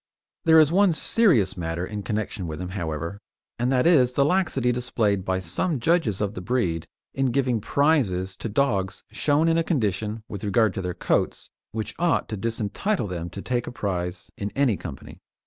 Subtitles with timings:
[0.45, 3.19] There is one serious matter in connection with him, however,
[3.59, 8.35] and that is the laxity displayed by some judges of the breed in giving prizes
[8.37, 13.07] to dogs shown in a condition, with regard to their coats, which ought to disentitle
[13.07, 15.19] them to take a prize in any company.